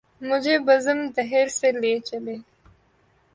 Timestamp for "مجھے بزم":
0.21-0.99